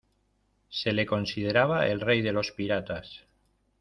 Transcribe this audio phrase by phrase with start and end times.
[0.69, 3.27] Se le consideraba el rey de los piratas.